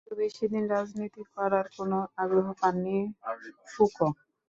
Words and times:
কিন্তু 0.03 0.21
বেশিদিন 0.21 0.63
রাজনীতি 0.67 1.21
করার 1.35 1.65
কোন 1.75 1.91
আগ্রহ 2.17 2.47
পাননি 2.61 2.97
ফুকো। 3.67 4.07